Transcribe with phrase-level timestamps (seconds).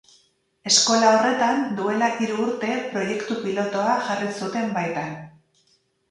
[0.69, 5.13] Eskola horretan, duela hiru urte, proiektu pilotoa jarri zuten baitan.